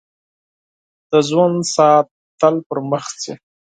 •د 1.11 1.13
ژوند 1.27 1.57
ساعت 1.75 2.07
تل 2.39 2.55
پر 2.67 2.77
مخ 2.89 3.05
ځي. 3.21 3.33